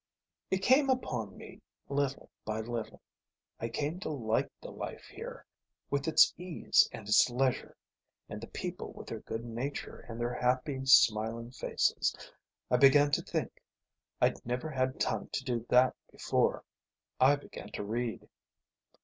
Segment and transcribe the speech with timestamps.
[0.49, 3.03] "It came upon me little by little.
[3.59, 5.45] I came to like the life here,
[5.91, 7.77] with its ease and its leisure,
[8.27, 12.15] and the people, with their good nature and their happy smiling faces.
[12.71, 13.61] I began to think.
[14.19, 16.63] I'd never had time to do that before.
[17.19, 18.27] I began to read."